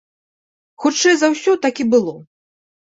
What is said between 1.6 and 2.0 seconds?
так і